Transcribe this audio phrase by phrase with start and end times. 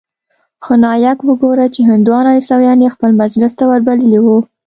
[0.63, 4.37] خو نايک وګوره چې هندوان او عيسويان يې خپل مجلس ته وربللي وو.